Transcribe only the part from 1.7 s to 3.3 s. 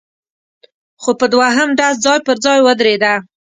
ډز ځای پر ځای ودرېده،